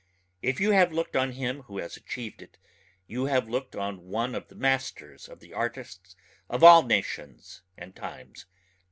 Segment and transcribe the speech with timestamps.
[0.41, 2.57] If you have looked on him who has achieved it
[3.05, 6.15] you have looked on one of the masters of the artists
[6.49, 8.47] of all nations and times.